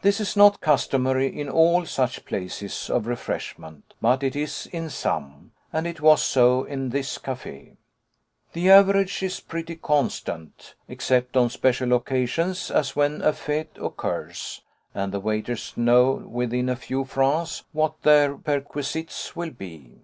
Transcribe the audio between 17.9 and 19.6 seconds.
their perquisites will